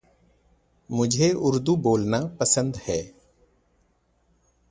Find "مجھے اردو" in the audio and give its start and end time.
0.89-1.75